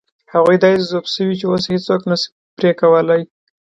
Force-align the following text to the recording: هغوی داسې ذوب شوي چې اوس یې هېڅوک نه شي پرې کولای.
هغوی 0.33 0.57
داسې 0.63 0.83
ذوب 0.89 1.05
شوي 1.13 1.35
چې 1.39 1.45
اوس 1.47 1.63
یې 1.67 1.71
هېڅوک 1.75 2.01
نه 2.09 2.15
شي 2.21 2.29
پرې 2.57 2.71
کولای. 2.81 3.21